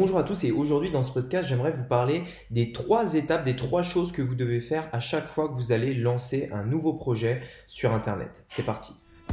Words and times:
Bonjour 0.00 0.18
à 0.18 0.22
tous 0.22 0.44
et 0.44 0.52
aujourd'hui 0.52 0.92
dans 0.92 1.02
ce 1.02 1.10
podcast 1.10 1.48
j'aimerais 1.48 1.72
vous 1.72 1.82
parler 1.82 2.22
des 2.52 2.70
trois 2.70 3.14
étapes, 3.14 3.44
des 3.44 3.56
trois 3.56 3.82
choses 3.82 4.12
que 4.12 4.22
vous 4.22 4.36
devez 4.36 4.60
faire 4.60 4.88
à 4.92 5.00
chaque 5.00 5.26
fois 5.26 5.48
que 5.48 5.54
vous 5.54 5.72
allez 5.72 5.92
lancer 5.92 6.48
un 6.52 6.62
nouveau 6.62 6.92
projet 6.92 7.42
sur 7.66 7.92
Internet. 7.92 8.44
C'est 8.46 8.64
parti. 8.64 8.92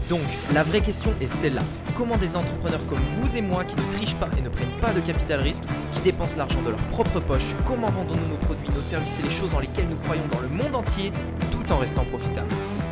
Donc, 0.10 0.24
la 0.56 0.64
vraie 0.64 0.82
question 0.82 1.14
est 1.22 1.28
celle-là. 1.28 1.62
Comment 1.96 2.18
des 2.18 2.36
entrepreneurs 2.36 2.84
comme 2.90 3.04
vous 3.20 3.38
et 3.38 3.42
moi 3.42 3.64
qui 3.64 3.76
ne 3.76 3.92
trichent 3.92 4.16
pas 4.16 4.28
et 4.40 4.42
ne 4.42 4.50
prennent 4.50 4.80
pas 4.82 4.92
de 4.92 5.02
capital 5.02 5.40
risque, 5.40 5.66
qui 5.94 6.02
dépensent 6.02 6.36
l'argent 6.36 6.63
de 6.63 6.72
leur 6.72 6.88
propre 6.88 7.20
poche, 7.20 7.54
comment 7.68 7.92
vendons-nous 7.92 8.28
nos 8.28 8.38
produits, 8.38 8.70
nos 8.76 8.82
services 8.82 9.20
et 9.20 9.24
les 9.24 9.32
choses 9.32 9.52
dans 9.52 9.60
lesquelles 9.60 9.88
nous 9.88 9.97
croyons 9.97 10.28
dans 10.32 10.40
le 10.40 10.50
monde 10.50 10.76
entier 10.76 11.12
tout 11.52 11.72
en 11.72 11.78
restant 11.78 12.06
profitables? 12.06 12.50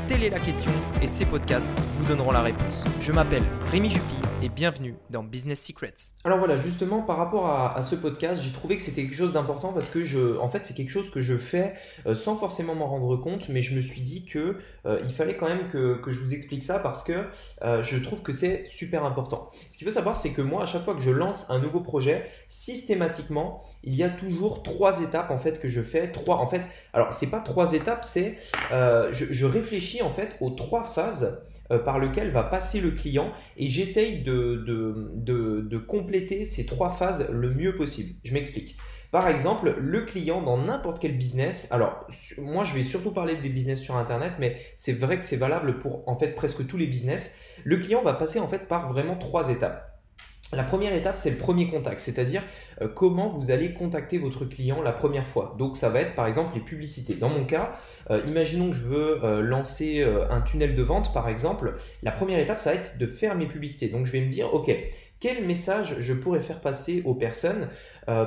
Telle 0.08 0.24
est 0.24 0.30
la 0.30 0.40
question 0.40 0.71
et 1.02 1.08
ces 1.08 1.26
podcasts 1.26 1.71
vous 1.98 2.05
donneront 2.05 2.32
la 2.32 2.44
réponse. 2.44 2.84
Je 3.02 3.12
m'appelle 3.12 3.44
Rémi 3.71 3.90
Jupy 3.90 4.23
et 4.44 4.50
bienvenue 4.50 4.98
dans 5.10 5.23
Business 5.23 5.64
Secrets. 5.64 5.94
Alors 6.25 6.38
voilà, 6.38 6.57
justement 6.57 7.02
par 7.02 7.16
rapport 7.16 7.48
à, 7.48 7.82
ce 7.82 7.96
podcast, 7.96 8.42
j'ai 8.43 8.52
trouvé 8.52 8.75
que 8.75 8.82
c'était 8.82 9.04
quelque 9.04 9.16
chose 9.16 9.32
d'important 9.32 9.71
parce 9.71 9.88
que 9.88 10.04
je, 10.04 10.38
en 10.38 10.50
fait, 10.50 10.66
c'est 10.66 10.74
quelque 10.74 10.89
chose 10.89 11.10
que 11.10 11.21
je 11.21 11.38
fais 11.38 11.75
euh, 12.07 12.14
sans 12.14 12.36
forcément 12.36 12.75
m'en 12.75 12.88
rendre 12.88 13.16
compte, 13.16 13.47
mais 13.47 13.61
je 13.61 13.74
me 13.74 13.79
suis 13.79 14.02
dit 14.02 14.25
que 14.25 14.57
euh, 14.86 15.00
il 15.06 15.14
fallait 15.14 15.38
quand 15.38 15.47
même 15.47 15.69
que, 15.69 15.97
je 16.07 16.19
vous 16.19 16.33
explique 16.33 16.66
ça 16.66 16.79
parce 16.79 17.04
que 17.04 17.24
euh, 17.64 17.83
je 17.83 17.97
trouve 18.00 18.21
que 18.21 18.33
c'est 18.33 18.66
super 18.66 19.06
important. 19.06 19.50
Ce 19.69 19.78
qu'il 19.78 19.88
faut 19.88 19.93
savoir, 19.93 20.18
c'est 20.18 20.32
que 20.32 20.42
moi, 20.42 20.64
à 20.64 20.66
chaque 20.66 20.83
fois 20.83 20.96
que 20.96 21.02
je 21.02 21.11
lance 21.11 21.50
un 21.50 21.60
nouveau 21.60 21.80
projet, 21.80 22.30
systématiquement, 22.50 23.61
il 23.86 23.96
y 23.96 24.04
a 24.04 24.10
toujours 24.10 24.61
trois 24.61 25.02
étapes 25.02 25.32
en 25.32 25.38
fait 25.38 25.61
que 25.61 25.69
je 25.69 25.82
fais. 25.82 26.11
Trois, 26.11 26.39
en 26.39 26.47
fait, 26.47 26.64
alors 26.91 27.14
c'est 27.14 27.30
pas 27.30 27.39
trois 27.39 27.71
étapes, 27.71 28.04
c'est 28.04 28.38
je, 28.71 29.25
je 29.32 29.46
réfléchis 29.46 30.02
en 30.02 30.11
fait 30.11 30.36
aux 30.41 30.50
trois 30.50 30.83
phases 30.83 31.41
par 31.86 31.97
lequel 31.97 32.30
va 32.31 32.44
passer 32.44 32.81
le 32.81 32.91
client 32.91 33.31
et 33.58 33.67
j'essaye 33.67 34.22
de, 34.22 34.33
de, 34.33 35.78
compléter 35.78 36.45
ces 36.45 36.66
trois 36.66 36.89
phases 36.89 37.30
le 37.31 37.53
mieux 37.53 37.75
possible. 37.75 38.16
Je 38.23 38.33
m'explique. 38.33 38.78
Par 39.11 39.28
exemple, 39.28 39.75
le 39.80 40.02
client 40.02 40.41
dans 40.41 40.58
n'importe 40.58 41.00
quel 41.00 41.16
business, 41.16 41.71
alors 41.71 42.08
moi 42.39 42.63
je 42.63 42.73
vais 42.73 42.83
surtout 42.83 43.11
parler 43.11 43.35
des 43.35 43.49
business 43.49 43.80
sur 43.80 43.95
Internet, 43.95 44.33
mais 44.39 44.58
c'est 44.75 44.93
vrai 44.93 45.19
que 45.19 45.25
c'est 45.25 45.38
valable 45.38 45.77
pour 45.77 46.08
en 46.08 46.17
fait 46.17 46.30
presque 46.30 46.66
tous 46.66 46.77
les 46.77 46.88
business. 46.88 47.38
Le 47.63 47.77
client 47.77 48.02
va 48.02 48.13
passer 48.13 48.39
en 48.39 48.47
fait 48.47 48.67
par 48.67 48.91
vraiment 48.91 49.16
trois 49.16 49.49
étapes. 49.49 49.92
La 50.53 50.63
première 50.63 50.93
étape, 50.93 51.17
c'est 51.17 51.31
le 51.31 51.37
premier 51.37 51.67
contact, 51.69 51.99
c'est-à-dire 51.99 52.43
euh, 52.81 52.87
comment 52.87 53.29
vous 53.29 53.51
allez 53.51 53.73
contacter 53.73 54.17
votre 54.17 54.45
client 54.45 54.81
la 54.81 54.91
première 54.91 55.27
fois. 55.27 55.55
Donc 55.57 55.75
ça 55.75 55.89
va 55.89 56.01
être 56.01 56.15
par 56.15 56.27
exemple 56.27 56.55
les 56.55 56.61
publicités. 56.61 57.15
Dans 57.15 57.29
mon 57.29 57.45
cas, 57.45 57.79
euh, 58.09 58.21
imaginons 58.27 58.69
que 58.69 58.75
je 58.75 58.83
veux 58.83 59.23
euh, 59.23 59.41
lancer 59.41 60.03
un 60.29 60.41
tunnel 60.41 60.75
de 60.75 60.83
vente 60.83 61.13
par 61.13 61.29
exemple. 61.29 61.75
La 62.01 62.11
première 62.11 62.39
étape, 62.39 62.59
ça 62.59 62.73
va 62.73 62.79
être 62.79 62.97
de 62.97 63.07
faire 63.07 63.35
mes 63.35 63.47
publicités. 63.47 63.87
Donc 63.87 64.05
je 64.05 64.11
vais 64.11 64.21
me 64.21 64.29
dire, 64.29 64.53
ok, 64.53 64.75
quel 65.19 65.45
message 65.45 65.95
je 65.99 66.13
pourrais 66.13 66.41
faire 66.41 66.59
passer 66.59 67.01
aux 67.05 67.15
personnes 67.15 67.69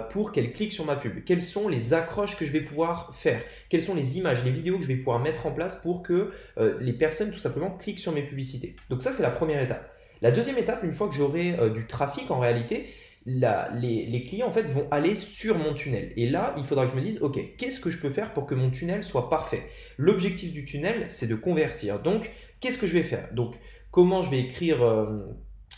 pour 0.08 0.32
qu'elles 0.32 0.54
cliquent 0.54 0.72
sur 0.72 0.86
ma 0.86 0.97
pub? 0.97 1.22
Quelles 1.24 1.42
sont 1.42 1.69
les 1.69 1.92
accroches 1.92 2.38
que 2.38 2.47
je 2.47 2.52
vais 2.52 2.62
pouvoir 2.62 3.14
faire? 3.14 3.42
Quelles 3.69 3.82
sont 3.82 3.94
les 3.94 4.16
images, 4.16 4.42
les 4.42 4.50
vidéos 4.50 4.78
que 4.78 4.82
je 4.82 4.88
vais 4.88 4.97
pouvoir 4.97 5.19
mettre 5.19 5.44
en 5.44 5.52
place 5.52 5.77
pour 5.77 6.02
que 6.02 6.32
les 6.80 6.94
personnes 6.94 7.30
tout 7.30 7.38
simplement 7.38 7.70
cliquent 7.70 7.98
sur 7.98 8.12
mes 8.12 8.22
publicités? 8.22 8.77
Donc 8.88 9.02
ça, 9.02 9.12
c'est 9.12 9.22
la 9.22 9.30
première 9.30 9.62
étape. 9.62 9.95
La 10.22 10.31
deuxième 10.31 10.59
étape, 10.59 10.83
une 10.83 10.92
fois 10.92 11.09
que 11.09 11.14
j'aurai 11.14 11.59
euh, 11.59 11.70
du 11.70 11.86
trafic 11.86 12.31
en 12.31 12.39
réalité, 12.39 12.86
les, 13.27 14.25
clients 14.28 14.47
en 14.47 14.53
fait 14.53 14.64
vont 14.64 14.86
aller 14.91 15.17
sur 15.17 15.59
mon 15.59 15.75
tunnel. 15.75 16.12
Et 16.17 16.28
là, 16.28 16.55
il 16.56 16.64
faudra 16.64 16.86
que 16.86 16.92
je 16.92 16.97
me 16.97 17.03
dise, 17.03 17.20
ok, 17.22 17.39
qu'est-ce 17.59 17.81
que 17.81 17.91
je 17.91 17.98
peux 17.98 18.11
faire 18.11 18.33
pour 18.33 18.47
que 18.47 18.55
mon 18.55 18.70
tunnel 18.70 19.05
soit 19.05 19.28
parfait? 19.28 19.64
L'objectif 19.98 20.53
du 20.53 20.64
tunnel, 20.64 21.06
c'est 21.09 21.27
de 21.27 21.34
convertir. 21.34 22.00
Donc, 22.00 22.31
qu'est-ce 22.61 22.78
que 22.78 22.87
je 22.87 22.92
vais 22.92 23.03
faire? 23.03 23.28
Donc, 23.33 23.56
comment 23.91 24.22
je 24.22 24.31
vais 24.31 24.41
écrire 24.41 24.83
euh, 24.83 25.27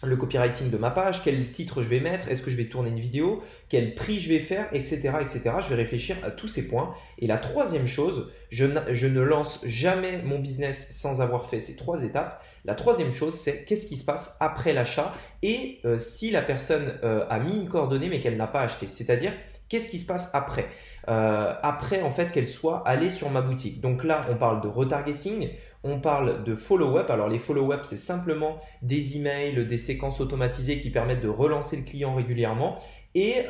le 0.05 0.17
copywriting 0.17 0.71
de 0.71 0.77
ma 0.77 0.91
page, 0.91 1.23
quel 1.25 1.51
titre 1.51 1.83
je 1.83 1.89
vais 1.89 2.01
mettre, 2.01 2.29
est-ce 2.29 2.43
que 2.43 2.51
je 2.51 2.57
vais 2.57 2.67
tourner 2.67 2.91
une 2.91 3.01
vidéo, 3.01 3.43
quel 3.69 3.95
prix 3.95 4.21
je 4.21 4.29
vais 4.29 4.39
faire, 4.39 4.69
etc., 4.73 5.11
etc. 5.21 5.51
Je 5.63 5.69
vais 5.71 5.75
réfléchir 5.75 6.17
à 6.23 6.31
tous 6.31 6.49
ces 6.49 6.69
points. 6.69 6.95
Et 7.19 7.27
la 7.27 7.39
troisième 7.39 7.89
chose, 7.89 8.31
je, 8.51 8.65
ne 8.65 9.21
lance 9.21 9.61
jamais 9.65 10.23
mon 10.23 10.39
business 10.39 10.91
sans 10.93 11.21
avoir 11.21 11.51
fait 11.51 11.59
ces 11.59 11.75
trois 11.77 12.05
étapes. 12.05 12.43
La 12.65 12.75
troisième 12.75 13.13
chose, 13.13 13.35
c'est 13.35 13.65
qu'est-ce 13.65 13.87
qui 13.87 13.97
se 13.97 14.05
passe 14.05 14.37
après 14.41 14.73
l'achat 14.73 15.15
et 15.43 15.79
euh, 15.85 15.99
si 15.99 16.31
la 16.31 16.43
personne 16.43 16.99
euh, 17.05 17.25
a 17.31 17.39
mis 17.39 17.57
une 17.57 17.69
coordonnée 17.69 18.09
mais 18.09 18.21
qu'elle 18.21 18.37
n'a 18.37 18.47
pas 18.47 18.61
acheté. 18.61 18.89
C'est-à-dire, 18.89 19.33
qu'est-ce 19.69 19.89
qui 19.89 19.99
se 19.99 20.07
passe 20.07 20.31
après? 20.35 20.67
Euh, 21.09 21.55
Après, 21.63 22.03
en 22.03 22.11
fait, 22.11 22.33
qu'elle 22.33 22.47
soit 22.47 22.83
allée 22.87 23.11
sur 23.11 23.31
ma 23.31 23.41
boutique. 23.41 23.81
Donc 23.81 24.05
là, 24.05 24.27
on 24.31 24.37
parle 24.37 24.61
de 24.61 24.69
retargeting, 24.69 25.51
on 25.85 26.01
parle 26.01 26.45
de 26.45 26.55
follow-up. 26.55 27.09
Alors 27.11 27.29
les 27.29 27.39
follow-up, 27.39 27.81
c'est 27.85 27.97
simplement 27.97 28.61
des 28.83 29.17
emails, 29.17 29.67
des 29.67 29.79
séquences 29.79 30.21
automatisées 30.21 30.79
qui 30.79 30.91
permettent 30.91 31.23
de 31.23 31.29
relancer 31.29 31.77
le 31.77 31.85
client 31.85 32.15
régulièrement. 32.15 32.79
Et 33.15 33.47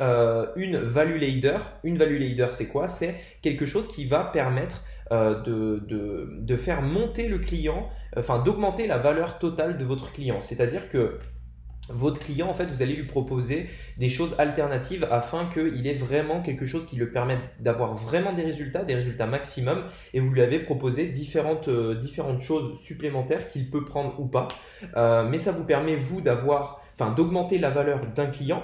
une 0.55 0.77
value 0.77 1.17
leader, 1.17 1.73
une 1.83 1.97
value 1.97 2.17
leader, 2.17 2.53
c'est 2.53 2.69
quoi? 2.69 2.87
C'est 2.87 3.15
quelque 3.41 3.65
chose 3.65 3.87
qui 3.87 4.05
va 4.05 4.23
permettre 4.23 4.83
euh, 5.11 5.41
de, 5.41 5.83
de, 6.39 6.57
faire 6.57 6.81
monter 6.81 7.27
le 7.27 7.39
client, 7.39 7.89
enfin 8.15 8.39
d'augmenter 8.39 8.85
la 8.85 8.97
valeur 8.97 9.39
totale 9.39 9.77
de 9.77 9.85
votre 9.85 10.11
client. 10.11 10.41
C'est-à-dire 10.41 10.89
que 10.89 11.19
votre 11.89 12.21
client, 12.21 12.47
en 12.47 12.53
fait, 12.53 12.67
vous 12.67 12.81
allez 12.81 12.93
lui 12.93 13.05
proposer 13.05 13.67
des 13.97 14.09
choses 14.09 14.35
alternatives 14.37 15.07
afin 15.09 15.47
qu'il 15.47 15.87
ait 15.87 15.95
vraiment 15.95 16.41
quelque 16.41 16.65
chose 16.65 16.85
qui 16.85 16.95
le 16.95 17.11
permette 17.11 17.39
d'avoir 17.59 17.95
vraiment 17.95 18.33
des 18.33 18.43
résultats, 18.43 18.83
des 18.83 18.95
résultats 18.95 19.25
maximum. 19.25 19.83
Et 20.13 20.19
vous 20.19 20.31
lui 20.31 20.41
avez 20.41 20.59
proposé 20.59 21.07
différentes, 21.07 21.67
euh, 21.67 21.95
différentes 21.95 22.41
choses 22.41 22.79
supplémentaires 22.79 23.47
qu'il 23.47 23.69
peut 23.69 23.83
prendre 23.83 24.19
ou 24.19 24.27
pas. 24.27 24.47
Euh, 24.95 25.27
mais 25.27 25.39
ça 25.39 25.51
vous 25.51 25.65
permet, 25.65 25.95
vous, 25.95 26.21
d'avoir, 26.21 26.81
enfin, 26.93 27.11
d'augmenter 27.11 27.57
la 27.57 27.71
valeur 27.71 28.05
d'un 28.15 28.27
client. 28.27 28.63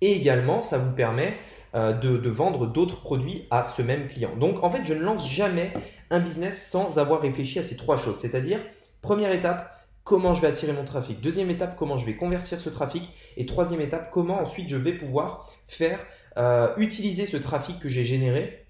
Et 0.00 0.12
également, 0.12 0.60
ça 0.60 0.78
vous 0.78 0.92
permet 0.92 1.34
euh, 1.74 1.92
de, 1.92 2.30
vendre 2.30 2.66
d'autres 2.66 3.00
produits 3.00 3.46
à 3.50 3.62
ce 3.62 3.82
même 3.82 4.06
client. 4.06 4.36
Donc, 4.36 4.62
en 4.62 4.70
fait, 4.70 4.84
je 4.84 4.94
ne 4.94 5.00
lance 5.00 5.28
jamais 5.28 5.72
un 6.10 6.20
business 6.20 6.68
sans 6.68 6.98
avoir 6.98 7.20
réfléchi 7.20 7.58
à 7.58 7.62
ces 7.62 7.76
trois 7.76 7.96
choses. 7.96 8.16
C'est-à-dire, 8.16 8.60
première 9.02 9.32
étape, 9.32 9.74
comment 10.04 10.34
je 10.34 10.40
vais 10.40 10.48
attirer 10.48 10.72
mon 10.72 10.84
trafic. 10.84 11.20
Deuxième 11.20 11.50
étape, 11.50 11.76
comment 11.76 11.98
je 11.98 12.06
vais 12.06 12.14
convertir 12.14 12.60
ce 12.60 12.68
trafic. 12.68 13.12
Et 13.36 13.46
troisième 13.46 13.80
étape, 13.80 14.10
comment 14.10 14.40
ensuite 14.40 14.68
je 14.68 14.76
vais 14.76 14.92
pouvoir 14.92 15.48
faire 15.66 15.98
euh, 16.36 16.68
utiliser 16.76 17.26
ce 17.26 17.36
trafic 17.36 17.78
que 17.78 17.88
j'ai 17.88 18.04
généré 18.04 18.63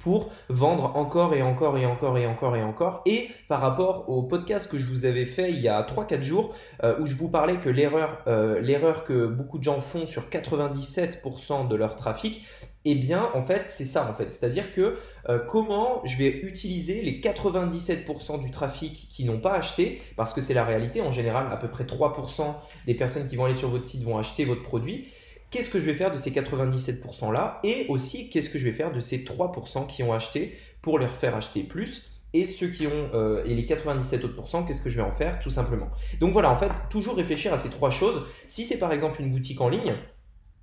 pour 0.00 0.30
vendre 0.48 0.96
encore 0.96 1.34
et 1.34 1.42
encore 1.42 1.76
et 1.78 1.86
encore 1.86 2.18
et 2.18 2.26
encore 2.26 2.56
et 2.56 2.62
encore. 2.62 3.02
Et 3.06 3.28
par 3.48 3.60
rapport 3.60 4.08
au 4.08 4.22
podcast 4.22 4.70
que 4.70 4.78
je 4.78 4.86
vous 4.86 5.04
avais 5.04 5.26
fait 5.26 5.50
il 5.50 5.60
y 5.60 5.68
a 5.68 5.82
3-4 5.82 6.22
jours, 6.22 6.54
euh, 6.82 6.98
où 7.00 7.06
je 7.06 7.14
vous 7.16 7.28
parlais 7.28 7.56
que 7.56 7.68
l'erreur, 7.68 8.22
euh, 8.26 8.60
l'erreur 8.60 9.04
que 9.04 9.26
beaucoup 9.26 9.58
de 9.58 9.64
gens 9.64 9.80
font 9.80 10.06
sur 10.06 10.28
97% 10.28 11.68
de 11.68 11.76
leur 11.76 11.96
trafic, 11.96 12.42
eh 12.88 12.94
bien, 12.94 13.28
en 13.34 13.42
fait, 13.42 13.62
c'est 13.66 13.84
ça, 13.84 14.08
en 14.08 14.14
fait. 14.14 14.32
C'est-à-dire 14.32 14.72
que 14.72 14.96
euh, 15.28 15.40
comment 15.40 16.02
je 16.04 16.16
vais 16.16 16.28
utiliser 16.28 17.02
les 17.02 17.20
97% 17.20 18.40
du 18.40 18.52
trafic 18.52 19.08
qui 19.10 19.24
n'ont 19.24 19.40
pas 19.40 19.54
acheté, 19.54 20.00
parce 20.14 20.32
que 20.32 20.40
c'est 20.40 20.54
la 20.54 20.64
réalité, 20.64 21.00
en 21.00 21.10
général, 21.10 21.48
à 21.50 21.56
peu 21.56 21.66
près 21.66 21.82
3% 21.82 22.54
des 22.86 22.94
personnes 22.94 23.28
qui 23.28 23.34
vont 23.34 23.44
aller 23.44 23.54
sur 23.54 23.70
votre 23.70 23.86
site 23.86 24.04
vont 24.04 24.18
acheter 24.18 24.44
votre 24.44 24.62
produit. 24.62 25.08
Qu'est-ce 25.50 25.70
que 25.70 25.80
je 25.80 25.86
vais 25.86 25.94
faire 25.94 26.12
de 26.12 26.16
ces 26.16 26.30
97%-là 26.30 27.60
Et 27.62 27.86
aussi, 27.88 28.30
qu'est-ce 28.30 28.50
que 28.50 28.58
je 28.58 28.64
vais 28.64 28.72
faire 28.72 28.92
de 28.92 29.00
ces 29.00 29.24
3% 29.24 29.86
qui 29.86 30.02
ont 30.02 30.12
acheté 30.12 30.58
pour 30.82 30.98
leur 30.98 31.10
faire 31.10 31.36
acheter 31.36 31.62
plus 31.62 32.10
et 32.32 32.46
ceux 32.46 32.68
qui 32.68 32.86
ont 32.86 33.10
euh, 33.14 33.44
et 33.44 33.54
les 33.54 33.64
97 33.64 34.24
autres 34.24 34.66
qu'est-ce 34.66 34.82
que 34.82 34.90
je 34.90 34.96
vais 34.96 35.02
en 35.02 35.12
faire 35.12 35.38
tout 35.38 35.50
simplement. 35.50 35.88
Donc 36.20 36.32
voilà, 36.32 36.50
en 36.50 36.58
fait, 36.58 36.70
toujours 36.90 37.16
réfléchir 37.16 37.52
à 37.52 37.58
ces 37.58 37.70
trois 37.70 37.90
choses. 37.90 38.26
Si 38.46 38.64
c'est 38.64 38.78
par 38.78 38.92
exemple 38.92 39.22
une 39.22 39.30
boutique 39.30 39.60
en 39.60 39.68
ligne, 39.68 39.94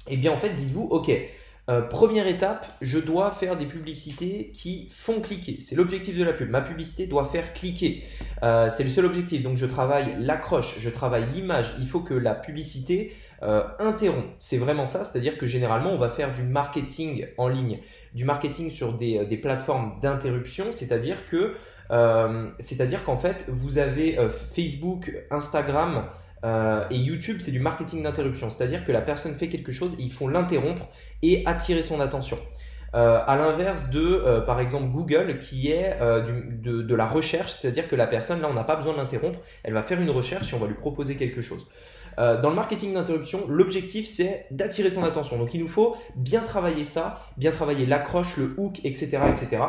eh 0.08 0.18
bien 0.18 0.32
en 0.32 0.38
fait, 0.38 0.52
dites-vous, 0.52 0.84
ok, 0.84 1.12
euh, 1.70 1.82
première 1.82 2.28
étape, 2.28 2.68
je 2.82 3.00
dois 3.00 3.32
faire 3.32 3.56
des 3.56 3.66
publicités 3.66 4.52
qui 4.54 4.90
font 4.92 5.22
cliquer. 5.22 5.60
C'est 5.62 5.76
l'objectif 5.76 6.18
de 6.18 6.24
la 6.24 6.34
pub. 6.34 6.50
Ma 6.50 6.60
publicité 6.60 7.08
doit 7.08 7.24
faire 7.24 7.54
cliquer. 7.54 8.04
Euh, 8.44 8.68
c'est 8.70 8.84
le 8.84 8.90
seul 8.90 9.06
objectif. 9.06 9.42
Donc 9.44 9.56
je 9.56 9.66
travaille 9.66 10.14
l'accroche, 10.20 10.76
je 10.80 10.90
travaille 10.90 11.26
l'image. 11.34 11.74
Il 11.80 11.88
faut 11.88 12.02
que 12.02 12.14
la 12.14 12.36
publicité 12.36 13.16
euh, 13.44 13.64
interrompt. 13.80 14.28
C'est 14.40 14.58
vraiment 14.58 14.86
ça. 14.86 15.06
C'est-à-dire 15.06 15.38
que 15.38 15.46
généralement, 15.46 15.92
on 15.92 15.98
va 15.98 16.10
faire 16.10 16.34
du 16.34 16.44
marketing 16.44 17.28
en 17.38 17.48
ligne, 17.48 17.80
du 18.14 18.26
marketing 18.26 18.70
sur 18.70 18.98
des, 18.98 19.26
des 19.26 19.38
plateformes 19.38 20.00
d'interruption. 20.02 20.74
C'est-à-dire 20.74 21.26
que, 21.30 21.56
c'est-à-dire 22.60 23.04
qu'en 23.04 23.18
fait, 23.18 23.46
vous 23.48 23.78
avez 23.78 24.18
Facebook, 24.54 25.14
Instagram, 25.30 26.06
euh, 26.44 26.84
et 26.90 26.98
YouTube, 26.98 27.38
c'est 27.40 27.52
du 27.52 27.60
marketing 27.60 28.04
d'interruption, 28.04 28.50
c'est-à-dire 28.50 28.84
que 28.84 28.92
la 28.92 29.02
personne 29.02 29.36
fait 29.36 29.48
quelque 29.48 29.72
chose, 29.72 29.96
ils 30.00 30.12
font 30.12 30.28
l'interrompre 30.28 30.90
et 31.22 31.44
attirer 31.46 31.82
son 31.82 32.00
attention. 32.00 32.38
Euh, 32.96 33.20
à 33.26 33.38
l'inverse 33.38 33.90
de, 33.90 34.02
euh, 34.02 34.42
par 34.42 34.60
exemple, 34.60 34.90
Google, 34.92 35.40
qui 35.40 35.72
est 35.72 35.98
de, 36.00 36.96
la 36.96 37.08
recherche, 37.08 37.54
c'est-à-dire 37.54 37.88
que 37.88 37.96
la 37.96 38.08
personne, 38.08 38.42
là, 38.42 38.48
on 38.50 38.54
n'a 38.54 38.64
pas 38.64 38.76
besoin 38.76 38.94
de 38.94 38.98
l'interrompre, 38.98 39.40
elle 39.64 39.74
va 39.74 39.84
faire 39.84 40.00
une 40.02 40.10
recherche 40.10 40.52
et 40.52 40.56
on 40.56 40.60
va 40.60 40.68
lui 40.68 40.76
proposer 40.76 41.16
quelque 41.16 41.42
chose. 41.42 41.66
dans 42.18 42.50
le 42.50 42.56
marketing 42.56 42.94
d'interruption, 42.94 43.48
l'objectif, 43.48 44.06
c'est 44.06 44.46
d'attirer 44.52 44.92
son 44.92 45.04
attention. 45.04 45.38
Donc, 45.38 45.54
il 45.54 45.62
nous 45.62 45.70
faut 45.70 45.96
bien 46.16 46.42
travailler 46.42 46.86
ça, 46.86 47.26
bien 47.38 47.52
travailler 47.52 47.86
l'accroche, 47.88 48.38
le 48.38 48.54
hook, 48.58 48.82
etc., 48.84 49.20
etc. 49.30 49.64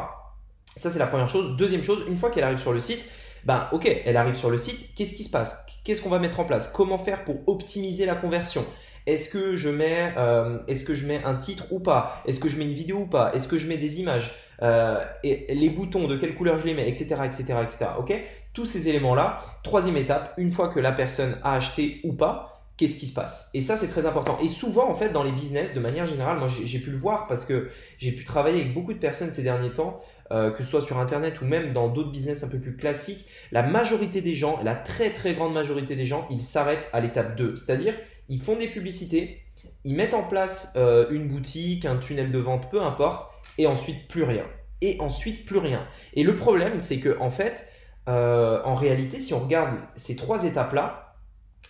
Ça, 0.77 0.91
c'est 0.91 0.99
la 0.99 1.07
première 1.07 1.29
chose. 1.29 1.57
Deuxième 1.57 1.83
chose, 1.83 2.05
une 2.09 2.19
fois 2.19 2.31
qu'elle 2.31 2.45
arrive 2.45 2.59
sur 2.59 2.73
le 2.73 2.81
site, 2.81 3.09
ben, 3.47 3.69
ok, 3.73 3.87
elle 4.05 4.17
arrive 4.17 4.35
sur 4.35 4.51
le 4.51 4.59
site, 4.59 4.95
qu'est-ce 4.95 5.15
qui 5.15 5.25
se 5.25 5.31
passe? 5.31 5.67
Qu'est-ce 5.85 6.01
qu'on 6.01 6.09
va 6.09 6.19
mettre 6.19 6.41
en 6.41 6.45
place? 6.45 6.69
Comment 6.69 6.99
faire 6.99 7.25
pour 7.25 7.37
optimiser 7.47 8.07
la 8.07 8.15
conversion? 8.15 8.65
Est-ce 9.07 9.29
que 9.29 9.55
je 9.55 9.69
mets, 9.69 10.15
euh, 10.17 10.59
est-ce 10.67 10.85
que 10.85 10.95
je 10.95 11.07
mets 11.07 11.23
un 11.25 11.35
titre 11.35 11.67
ou 11.71 11.81
pas? 11.81 12.23
Est-ce 12.27 12.41
que 12.41 12.49
je 12.49 12.57
mets 12.57 12.65
une 12.65 12.73
vidéo 12.73 13.01
ou 13.01 13.07
pas? 13.07 13.33
Est-ce 13.35 13.49
que 13.49 13.59
je 13.59 13.69
mets 13.69 13.77
des 13.77 14.01
images? 14.01 14.35
Euh, 14.63 15.05
et 15.23 15.55
les 15.55 15.69
boutons, 15.69 16.07
de 16.09 16.17
quelle 16.17 16.35
couleur 16.35 16.59
je 16.59 16.65
les 16.65 16.75
mets, 16.75 16.89
etc., 16.89 17.17
etc., 17.25 17.45
etc. 17.63 17.87
Ok? 17.99 18.15
Tous 18.55 18.65
ces 18.65 18.89
éléments-là. 18.89 19.41
Troisième 19.63 19.99
étape, 19.99 20.33
une 20.39 20.51
fois 20.51 20.69
que 20.69 20.81
la 20.81 20.93
personne 20.93 21.37
a 21.43 21.55
acheté 21.55 22.01
ou 22.05 22.15
pas, 22.15 22.54
qu'est-ce 22.77 22.97
qui 22.97 23.07
se 23.07 23.15
passe 23.15 23.51
Et 23.55 23.61
ça, 23.61 23.77
c'est 23.77 23.89
très 23.89 24.07
important. 24.07 24.39
Et 24.43 24.49
souvent, 24.49 24.91
en 24.91 24.95
fait, 24.95 25.11
dans 25.11 25.23
les 25.23 25.33
business, 25.33 25.75
de 25.75 25.81
manière 25.81 26.07
générale, 26.07 26.39
moi, 26.39 26.49
j'ai 26.49 26.79
pu 26.79 26.91
le 26.91 26.97
voir 26.97 27.27
parce 27.27 27.45
que 27.45 27.69
j'ai 27.99 28.13
pu 28.13 28.25
travailler 28.25 28.61
avec 28.61 28.75
beaucoup 28.75 28.93
de 28.93 28.99
personnes 28.99 29.33
ces 29.33 29.43
derniers 29.43 29.73
temps. 29.73 30.03
Euh, 30.33 30.51
que 30.51 30.63
ce 30.63 30.71
soit 30.71 30.81
sur 30.81 30.99
Internet 30.99 31.43
ou 31.43 31.45
même 31.45 31.75
dans 31.75 31.89
d'autres 31.89 32.11
business 32.11 32.43
un 32.45 32.49
peu 32.49 32.59
plus 32.59 32.77
classiques, 32.77 33.27
la 33.53 33.63
majorité 33.63 34.23
des 34.23 34.35
gens, 34.35 34.59
la 34.63 34.75
très 34.75 35.11
très 35.11 35.35
grande 35.35 35.53
majorité 35.53 35.97
des 35.97 36.07
gens, 36.07 36.27
ils 36.31 36.41
s'arrêtent 36.41 36.89
à 36.95 37.01
l'étape 37.01 37.37
2. 37.37 37.57
C'est-à-dire, 37.57 37.95
ils 38.31 38.41
font 38.41 38.57
des 38.57 38.69
publicités, 38.69 39.43
ils 39.85 39.95
mettent 39.95 40.15
en 40.15 40.23
place 40.23 40.73
euh, 40.77 41.07
une 41.11 41.29
boutique, 41.29 41.85
un 41.85 41.99
tunnel 41.99 42.33
de 42.33 42.39
vente, 42.39 42.71
peu 42.71 42.81
importe, 42.81 43.31
et 43.59 43.67
ensuite 43.67 44.09
plus 44.09 44.23
rien. 44.23 44.47
Et 44.81 44.97
ensuite 44.99 45.45
plus 45.45 45.59
rien. 45.59 45.87
Et 46.15 46.23
le 46.23 46.35
problème, 46.37 46.81
c'est 46.81 47.01
que 47.01 47.19
en 47.21 47.31
fait, 47.31 47.69
euh, 48.09 48.63
en 48.65 48.75
réalité, 48.75 49.21
si 49.21 49.35
on 49.35 49.41
regarde 49.41 49.77
ces 49.97 50.17
trois 50.17 50.45
étapes-là, 50.45 51.04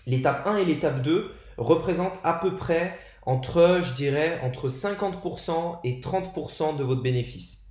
l'étape 0.06 0.46
1 0.46 0.56
et 0.56 0.64
l'étape 0.64 1.02
2 1.02 1.34
représentent 1.56 2.18
à 2.22 2.34
peu 2.34 2.56
près 2.56 2.98
entre, 3.22 3.80
je 3.82 3.92
dirais, 3.94 4.40
entre 4.42 4.68
50% 4.68 5.78
et 5.84 6.00
30% 6.00 6.76
de 6.76 6.84
votre 6.84 7.02
bénéfice. 7.02 7.66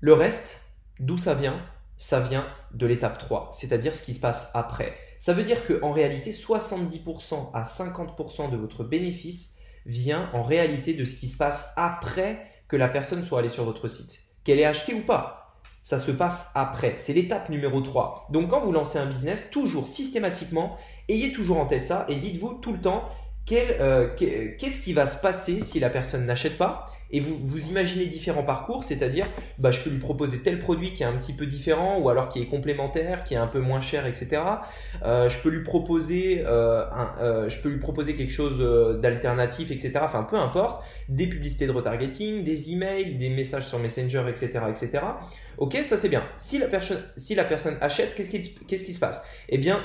Le 0.00 0.12
reste, 0.12 0.60
d'où 1.00 1.18
ça 1.18 1.34
vient? 1.34 1.60
Ça 1.96 2.20
vient 2.20 2.46
de 2.72 2.86
l'étape 2.86 3.18
3, 3.18 3.50
c'est-à-dire 3.52 3.94
ce 3.94 4.02
qui 4.02 4.14
se 4.14 4.20
passe 4.20 4.50
après. 4.54 4.96
Ça 5.18 5.32
veut 5.32 5.44
dire 5.44 5.66
qu'en 5.66 5.92
réalité, 5.92 6.32
70% 6.32 7.50
à 7.54 7.62
50% 7.62 8.50
de 8.50 8.56
votre 8.56 8.84
bénéfice 8.84 9.56
vient 9.86 10.30
en 10.34 10.42
réalité 10.42 10.94
de 10.94 11.04
ce 11.04 11.14
qui 11.14 11.28
se 11.28 11.36
passe 11.36 11.72
après 11.76 12.46
que 12.68 12.76
la 12.76 12.88
personne 12.88 13.24
soit 13.24 13.38
allée 13.38 13.48
sur 13.48 13.64
votre 13.64 13.88
site. 13.88 14.20
Qu'elle 14.44 14.58
ait 14.58 14.64
acheté 14.64 14.92
ou 14.94 15.00
pas, 15.00 15.54
ça 15.82 15.98
se 15.98 16.10
passe 16.10 16.50
après. 16.54 16.94
C'est 16.96 17.12
l'étape 17.12 17.48
numéro 17.48 17.80
3. 17.80 18.28
Donc 18.30 18.50
quand 18.50 18.64
vous 18.64 18.72
lancez 18.72 18.98
un 18.98 19.06
business, 19.06 19.50
toujours 19.50 19.86
systématiquement, 19.86 20.76
ayez 21.08 21.32
toujours 21.32 21.58
en 21.58 21.66
tête 21.66 21.84
ça 21.84 22.06
et 22.08 22.16
dites-vous 22.16 22.54
tout 22.54 22.72
le 22.72 22.80
temps, 22.80 23.08
euh, 23.52 24.08
qu'est-ce 24.16 24.82
qui 24.82 24.92
va 24.92 25.06
se 25.06 25.20
passer 25.20 25.60
si 25.60 25.78
la 25.78 25.90
personne 25.90 26.24
n'achète 26.24 26.56
pas 26.56 26.86
Et 27.10 27.20
vous, 27.20 27.38
vous 27.42 27.68
imaginez 27.68 28.06
différents 28.06 28.42
parcours, 28.42 28.84
c'est-à-dire, 28.84 29.28
bah, 29.58 29.70
je 29.70 29.80
peux 29.80 29.90
lui 29.90 29.98
proposer 29.98 30.38
tel 30.38 30.60
produit 30.60 30.94
qui 30.94 31.02
est 31.02 31.06
un 31.06 31.16
petit 31.18 31.34
peu 31.34 31.44
différent, 31.44 31.98
ou 31.98 32.08
alors 32.08 32.30
qui 32.30 32.40
est 32.40 32.46
complémentaire, 32.46 33.22
qui 33.22 33.34
est 33.34 33.38
un 33.38 33.46
peu 33.46 33.60
moins 33.60 33.82
cher, 33.82 34.06
etc. 34.06 34.40
Euh, 35.04 35.28
je 35.28 35.38
peux 35.40 35.50
lui 35.50 35.62
proposer, 35.62 36.42
euh, 36.46 36.86
un, 36.90 37.48
je 37.50 37.60
peux 37.60 37.68
lui 37.68 37.80
proposer 37.80 38.14
quelque 38.14 38.32
chose 38.32 38.58
d'alternatif, 39.02 39.70
etc. 39.70 39.92
Enfin, 40.00 40.22
peu 40.22 40.36
importe, 40.36 40.82
des 41.10 41.26
publicités 41.26 41.66
de 41.66 41.72
retargeting, 41.72 42.44
des 42.44 42.72
emails, 42.72 43.16
des 43.16 43.28
messages 43.28 43.66
sur 43.66 43.78
Messenger, 43.78 44.24
etc., 44.30 44.60
etc. 44.70 45.04
Ok, 45.58 45.78
ça 45.82 45.98
c'est 45.98 46.08
bien. 46.08 46.24
Si 46.38 46.58
la 46.58 46.66
personne, 46.66 47.02
si 47.18 47.34
la 47.34 47.44
personne 47.44 47.76
achète, 47.82 48.14
qu'est-ce 48.14 48.30
qui, 48.30 48.54
qu'est-ce 48.66 48.86
qui 48.86 48.94
se 48.94 49.00
passe? 49.00 49.28
Eh 49.50 49.58
bien, 49.58 49.84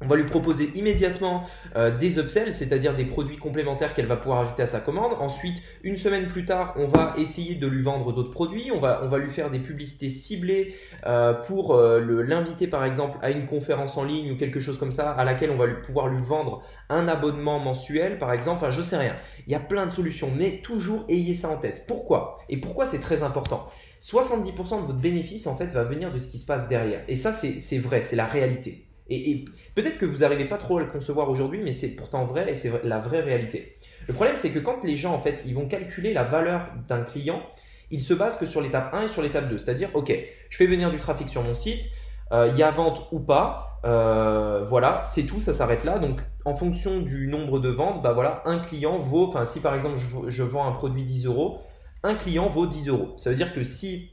on 0.00 0.06
va 0.06 0.14
lui 0.14 0.24
proposer 0.24 0.70
immédiatement 0.76 1.44
euh, 1.74 1.96
des 1.96 2.18
upsells, 2.18 2.52
c'est-à-dire 2.52 2.94
des 2.94 3.04
produits 3.04 3.36
complémentaires 3.36 3.94
qu'elle 3.94 4.06
va 4.06 4.16
pouvoir 4.16 4.40
ajouter 4.40 4.62
à 4.62 4.66
sa 4.66 4.80
commande. 4.80 5.12
Ensuite, 5.18 5.60
une 5.82 5.96
semaine 5.96 6.28
plus 6.28 6.44
tard, 6.44 6.74
on 6.76 6.86
va 6.86 7.14
essayer 7.18 7.56
de 7.56 7.66
lui 7.66 7.82
vendre 7.82 8.12
d'autres 8.12 8.30
produits. 8.30 8.70
On 8.72 8.78
va, 8.78 9.00
on 9.02 9.08
va 9.08 9.18
lui 9.18 9.30
faire 9.30 9.50
des 9.50 9.58
publicités 9.58 10.08
ciblées 10.08 10.76
euh, 11.06 11.32
pour 11.32 11.74
euh, 11.74 12.00
l'inviter 12.22 12.68
par 12.68 12.84
exemple 12.84 13.18
à 13.22 13.30
une 13.30 13.46
conférence 13.46 13.96
en 13.96 14.04
ligne 14.04 14.30
ou 14.30 14.36
quelque 14.36 14.60
chose 14.60 14.78
comme 14.78 14.92
ça, 14.92 15.10
à 15.10 15.24
laquelle 15.24 15.50
on 15.50 15.56
va 15.56 15.66
pouvoir 15.66 16.06
lui 16.06 16.22
vendre 16.22 16.62
un 16.88 17.08
abonnement 17.08 17.58
mensuel 17.58 18.18
par 18.18 18.32
exemple. 18.32 18.58
Enfin, 18.58 18.70
je 18.70 18.82
sais 18.82 18.96
rien. 18.96 19.16
Il 19.46 19.52
y 19.52 19.56
a 19.56 19.60
plein 19.60 19.86
de 19.86 19.90
solutions, 19.90 20.30
mais 20.36 20.60
toujours 20.62 21.04
ayez 21.08 21.34
ça 21.34 21.48
en 21.48 21.56
tête. 21.56 21.86
Pourquoi? 21.88 22.36
Et 22.48 22.58
pourquoi 22.58 22.86
c'est 22.86 23.00
très 23.00 23.24
important? 23.24 23.68
70% 24.00 24.82
de 24.82 24.86
votre 24.86 24.92
bénéfice 25.00 25.48
en 25.48 25.56
fait 25.56 25.66
va 25.66 25.82
venir 25.82 26.12
de 26.12 26.18
ce 26.18 26.30
qui 26.30 26.38
se 26.38 26.46
passe 26.46 26.68
derrière. 26.68 27.02
Et 27.08 27.16
ça, 27.16 27.32
c'est 27.32 27.78
vrai, 27.78 28.00
c'est 28.00 28.14
la 28.14 28.26
réalité. 28.26 28.87
Et, 29.08 29.44
peut-être 29.74 29.98
que 29.98 30.06
vous 30.06 30.18
n'arrivez 30.18 30.44
pas 30.44 30.58
trop 30.58 30.78
à 30.78 30.80
le 30.80 30.88
concevoir 30.88 31.30
aujourd'hui, 31.30 31.60
mais 31.62 31.72
c'est 31.72 31.94
pourtant 31.94 32.24
vrai 32.24 32.50
et 32.50 32.56
c'est 32.56 32.84
la 32.84 32.98
vraie 32.98 33.20
réalité. 33.20 33.76
Le 34.06 34.14
problème, 34.14 34.36
c'est 34.36 34.50
que 34.50 34.58
quand 34.58 34.84
les 34.84 34.96
gens, 34.96 35.14
en 35.14 35.20
fait, 35.20 35.42
ils 35.46 35.54
vont 35.54 35.66
calculer 35.66 36.12
la 36.12 36.24
valeur 36.24 36.68
d'un 36.88 37.02
client, 37.02 37.42
ils 37.90 38.00
se 38.00 38.12
basent 38.12 38.38
que 38.38 38.46
sur 38.46 38.60
l'étape 38.60 38.92
1 38.92 39.02
et 39.02 39.08
sur 39.08 39.22
l'étape 39.22 39.48
2. 39.48 39.58
C'est-à-dire, 39.58 39.90
OK, 39.94 40.12
je 40.50 40.56
fais 40.56 40.66
venir 40.66 40.90
du 40.90 40.98
trafic 40.98 41.28
sur 41.30 41.42
mon 41.42 41.54
site, 41.54 41.88
euh, 42.32 42.48
il 42.52 42.58
y 42.58 42.62
a 42.62 42.70
vente 42.70 43.08
ou 43.12 43.20
pas, 43.20 43.80
euh, 43.84 44.64
voilà, 44.68 45.02
c'est 45.04 45.24
tout, 45.24 45.40
ça 45.40 45.52
s'arrête 45.52 45.84
là. 45.84 45.98
Donc, 45.98 46.20
en 46.44 46.54
fonction 46.54 47.00
du 47.00 47.26
nombre 47.28 47.60
de 47.60 47.70
ventes, 47.70 48.02
bah 48.02 48.12
voilà, 48.12 48.42
un 48.44 48.58
client 48.58 48.98
vaut, 48.98 49.26
enfin, 49.26 49.44
si 49.44 49.60
par 49.60 49.74
exemple 49.74 49.96
je, 49.96 50.28
je 50.28 50.42
vends 50.42 50.66
un 50.66 50.72
produit 50.72 51.04
10 51.04 51.26
euros, 51.26 51.60
un 52.02 52.14
client 52.14 52.48
vaut 52.48 52.66
10 52.66 52.88
euros. 52.88 53.14
Ça 53.16 53.30
veut 53.30 53.36
dire 53.36 53.54
que 53.54 53.64
si 53.64 54.10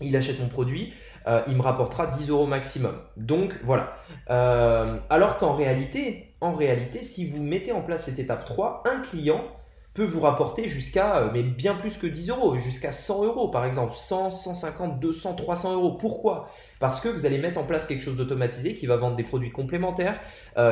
il 0.00 0.16
achète 0.16 0.40
mon 0.40 0.48
produit, 0.48 0.92
euh, 1.26 1.42
il 1.48 1.56
me 1.56 1.62
rapportera 1.62 2.06
10 2.06 2.30
euros 2.30 2.46
maximum. 2.46 2.94
Donc 3.16 3.54
voilà. 3.64 3.96
Euh, 4.30 4.96
alors 5.10 5.38
qu'en 5.38 5.54
réalité, 5.54 6.34
en 6.40 6.52
réalité, 6.52 7.02
si 7.02 7.28
vous 7.28 7.42
mettez 7.42 7.72
en 7.72 7.82
place 7.82 8.04
cette 8.04 8.18
étape 8.18 8.44
3, 8.44 8.84
un 8.86 9.00
client 9.00 9.42
peut 9.92 10.04
vous 10.04 10.20
rapporter 10.20 10.68
jusqu'à, 10.68 11.18
euh, 11.18 11.30
mais 11.32 11.42
bien 11.42 11.74
plus 11.74 11.98
que 11.98 12.06
10 12.06 12.30
euros, 12.30 12.56
jusqu'à 12.58 12.92
100 12.92 13.24
euros 13.24 13.48
par 13.48 13.64
exemple, 13.64 13.94
100, 13.96 14.30
150, 14.30 15.00
200, 15.00 15.34
300 15.34 15.74
euros. 15.74 15.92
Pourquoi? 15.92 16.48
Parce 16.78 17.00
que 17.00 17.08
vous 17.08 17.26
allez 17.26 17.38
mettre 17.38 17.58
en 17.58 17.64
place 17.64 17.86
quelque 17.86 18.02
chose 18.02 18.16
d'automatisé 18.16 18.74
qui 18.74 18.86
va 18.86 18.96
vendre 18.96 19.16
des 19.16 19.24
produits 19.24 19.50
complémentaires, 19.50 20.18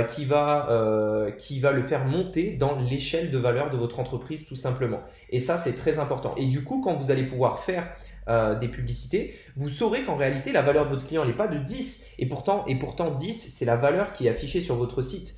qui, 0.09 0.25
va, 0.25 1.27
qui 1.37 1.61
va 1.61 1.71
le 1.73 1.83
faire 1.83 2.07
monter 2.07 2.53
dans 2.53 2.81
l'échelle 2.81 3.31
de 3.31 3.37
valeur 3.37 3.69
de 3.69 3.77
votre 3.77 4.01
entreprise 4.01 4.47
tout 4.47 4.57
simplement. 4.57 5.03
Et 5.29 5.39
ça, 5.39 5.59
c'est 5.59 5.75
très 5.75 5.99
important. 5.99 6.35
Et 6.39 6.47
du 6.47 6.65
coup, 6.65 6.81
quand 6.81 6.95
vous 6.95 7.11
allez 7.11 7.25
pouvoir 7.25 7.59
faire 7.59 7.93
euh, 8.29 8.59
des 8.59 8.69
publicités, 8.69 9.35
vous 9.57 9.69
saurez 9.69 10.05
qu'en 10.05 10.17
réalité, 10.17 10.53
la 10.53 10.63
valeur 10.63 10.85
de 10.85 10.91
votre 10.91 11.07
client 11.07 11.25
n'est 11.25 11.33
pas 11.33 11.49
de 11.49 11.59
10. 11.59 12.07
Et 12.19 12.27
pourtant, 12.27 12.65
et 12.67 12.77
pourtant 12.77 13.11
10, 13.11 13.49
c'est 13.49 13.65
la 13.65 13.77
valeur 13.77 14.13
qui 14.13 14.27
est 14.27 14.31
affichée 14.31 14.61
sur 14.61 14.77
votre 14.77 15.03
site. 15.03 15.35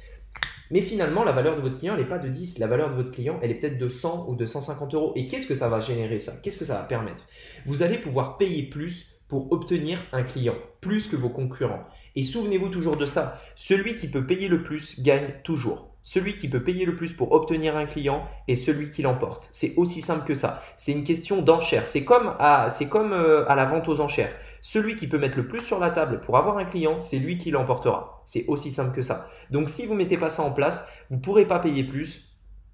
Mais 0.70 0.82
finalement, 0.82 1.24
la 1.24 1.32
valeur 1.32 1.56
de 1.56 1.60
votre 1.60 1.78
client 1.78 1.96
n'est 1.96 2.04
pas 2.04 2.18
de 2.18 2.28
10. 2.28 2.58
La 2.58 2.66
valeur 2.66 2.90
de 2.90 2.94
votre 2.94 3.10
client, 3.10 3.38
elle 3.42 3.50
est 3.50 3.54
peut-être 3.54 3.78
de 3.78 3.88
100 3.88 4.26
ou 4.28 4.36
de 4.36 4.46
150 4.46 4.94
euros. 4.94 5.12
Et 5.16 5.26
qu'est-ce 5.26 5.46
que 5.46 5.54
ça 5.54 5.68
va 5.68 5.80
générer 5.80 6.18
ça? 6.18 6.34
Qu'est-ce 6.42 6.56
que 6.56 6.64
ça 6.64 6.74
va 6.74 6.82
permettre? 6.82 7.24
Vous 7.66 7.82
allez 7.82 7.98
pouvoir 7.98 8.38
payer 8.38 8.62
plus 8.64 9.06
pour 9.26 9.52
obtenir 9.52 10.02
un 10.12 10.22
client, 10.22 10.56
plus 10.80 11.06
que 11.06 11.16
vos 11.16 11.28
concurrents. 11.28 11.84
Et 12.16 12.22
souvenez-vous 12.22 12.68
toujours 12.68 12.96
de 12.96 13.06
ça. 13.06 13.40
Celui 13.54 13.96
qui 13.96 14.08
peut 14.08 14.26
payer 14.26 14.48
le 14.48 14.62
plus 14.62 15.00
gagne 15.00 15.34
toujours. 15.44 15.89
Celui 16.02 16.34
qui 16.34 16.48
peut 16.48 16.62
payer 16.62 16.86
le 16.86 16.96
plus 16.96 17.12
pour 17.12 17.32
obtenir 17.32 17.76
un 17.76 17.86
client 17.86 18.26
est 18.48 18.54
celui 18.54 18.90
qui 18.90 19.02
l'emporte. 19.02 19.50
C'est 19.52 19.74
aussi 19.76 20.00
simple 20.00 20.26
que 20.26 20.34
ça. 20.34 20.62
C'est 20.76 20.92
une 20.92 21.04
question 21.04 21.42
d'enchère. 21.42 21.86
C'est 21.86 22.04
comme, 22.04 22.34
à, 22.38 22.68
comme 22.90 23.12
euh, 23.12 23.48
à 23.48 23.54
la 23.54 23.66
vente 23.66 23.88
aux 23.88 24.00
enchères. 24.00 24.32
Celui 24.62 24.96
qui 24.96 25.08
peut 25.08 25.18
mettre 25.18 25.36
le 25.36 25.46
plus 25.46 25.60
sur 25.60 25.78
la 25.78 25.90
table 25.90 26.20
pour 26.20 26.36
avoir 26.36 26.58
un 26.58 26.64
client, 26.64 27.00
c'est 27.00 27.18
lui 27.18 27.38
qui 27.38 27.50
l'emportera. 27.50 28.22
C'est 28.26 28.44
aussi 28.46 28.70
simple 28.70 28.94
que 28.94 29.02
ça. 29.02 29.28
Donc 29.50 29.68
si 29.68 29.86
vous 29.86 29.94
mettez 29.94 30.18
pas 30.18 30.30
ça 30.30 30.42
en 30.42 30.52
place, 30.52 30.90
vous 31.10 31.16
ne 31.16 31.22
pourrez 31.22 31.46
pas 31.46 31.58
payer 31.58 31.84
plus. 31.84 32.26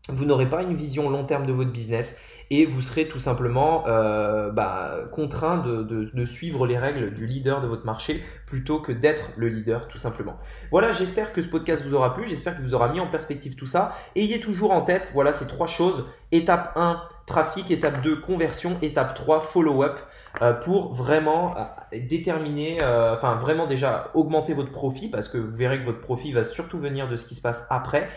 Vous 0.08 0.24
n'aurez 0.24 0.48
pas 0.48 0.62
une 0.62 0.76
vision 0.76 1.10
long 1.10 1.24
terme 1.24 1.46
de 1.46 1.52
votre 1.52 1.72
business 1.72 2.20
et 2.50 2.64
vous 2.64 2.80
serez 2.80 3.08
tout 3.08 3.18
simplement 3.18 3.84
euh, 3.86 4.50
bah, 4.50 4.98
contraint 5.10 5.58
de, 5.58 6.24
suivre 6.26 6.66
les 6.66 6.78
règles 6.78 7.12
du 7.12 7.26
leader 7.26 7.60
de 7.60 7.66
votre 7.66 7.86
marché 7.86 8.22
plutôt 8.46 8.80
que 8.80 8.92
d'être 8.92 9.30
le 9.36 9.48
leader 9.48 9.88
tout 9.88 9.98
simplement. 9.98 10.36
Voilà, 10.70 10.92
j'espère 10.92 11.32
que 11.32 11.40
ce 11.40 11.48
podcast 11.48 11.84
vous 11.84 11.94
aura 11.94 12.14
plu, 12.14 12.26
j'espère 12.26 12.54
qu'il 12.56 12.64
vous 12.64 12.74
aura 12.74 12.88
mis 12.88 13.00
en 13.00 13.06
perspective 13.06 13.54
tout 13.54 13.66
ça. 13.66 13.96
Ayez 14.14 14.40
toujours 14.40 14.72
en 14.72 14.82
tête, 14.82 15.10
voilà 15.14 15.32
ces 15.32 15.46
trois 15.46 15.66
choses. 15.66 16.04
Étape 16.32 16.72
1, 16.74 17.00
trafic, 17.26 17.70
étape 17.70 18.02
2, 18.02 18.20
conversion, 18.20 18.76
étape 18.82 19.14
3, 19.14 19.40
follow-up 19.40 19.98
euh, 20.42 20.52
pour 20.52 20.94
vraiment 20.94 21.56
euh, 21.56 21.62
déterminer, 22.08 22.78
enfin 22.82 23.36
vraiment 23.36 23.66
déjà 23.66 24.10
augmenter 24.14 24.52
votre 24.52 24.72
profit 24.72 25.08
parce 25.08 25.28
que 25.28 25.38
vous 25.38 25.54
verrez 25.56 25.78
que 25.78 25.84
votre 25.84 26.00
profit 26.00 26.32
va 26.32 26.42
surtout 26.42 26.78
venir 26.78 27.08
de 27.08 27.16
ce 27.16 27.26
qui 27.26 27.34
se 27.34 27.42
passe 27.42 27.66
après. 27.70 28.08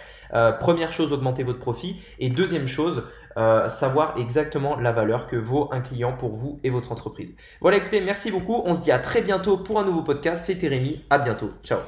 première 0.60 0.92
chose, 0.92 1.14
augmenter 1.14 1.44
votre 1.44 1.60
profit. 1.60 2.02
Et 2.20 2.30
deuxième 2.30 2.68
chose, 2.68 3.04
euh, 3.40 3.70
savoir 3.70 4.16
exactement 4.18 4.76
la 4.76 4.92
valeur 4.92 5.28
que 5.28 5.38
vaut 5.38 5.70
un 5.72 5.82
client 5.82 6.14
pour 6.14 6.36
vous 6.36 6.60
et 6.64 6.70
votre 6.70 6.92
entreprise. 6.92 7.34
Voilà, 7.62 7.78
écoutez, 7.78 8.02
merci 8.02 8.32
beaucoup. 8.32 8.62
On 8.66 8.74
se 8.74 8.82
dit 8.82 8.92
à 8.92 9.00
très 9.00 9.22
bientôt 9.22 9.58
pour 9.58 9.80
un 9.80 9.86
nouveau 9.86 10.04
podcast. 10.04 10.46
C'était 10.46 10.68
Rémi. 10.68 11.06
À 11.10 11.20
bientôt. 11.20 11.52
Ciao. 11.64 11.80